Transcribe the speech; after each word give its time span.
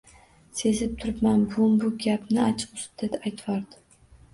Sezib 0.61 0.95
turibman, 1.03 1.45
buvim 1.53 1.77
bu 1.85 1.95
gapni 2.09 2.43
achchiq 2.49 2.77
ustida 2.83 3.25
aytvordi 3.29 3.85